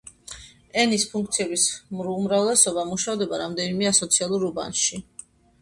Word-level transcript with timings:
ენის 0.83 1.03
ფუნქციების 1.11 1.65
უმრავლესობა 1.99 2.87
მუშავდება 2.95 3.43
რამდენიმე 3.45 3.91
ასოციაციურ 3.93 4.49
უბანში. 4.53 5.05